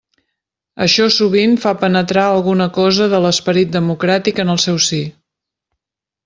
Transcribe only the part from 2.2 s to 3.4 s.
alguna cosa de